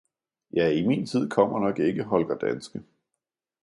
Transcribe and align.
Ja 0.59 0.69
i 0.71 0.87
min 0.87 1.05
tid 1.05 1.29
kommer 1.29 1.59
nok 1.59 1.79
ikke 1.79 2.03
Holger 2.03 2.37
Danske! 2.37 2.83